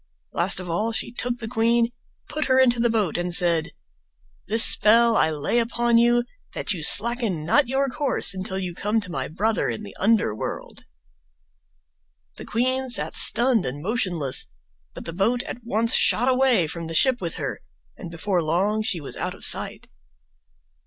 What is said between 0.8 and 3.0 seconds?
she took the queen, put her into the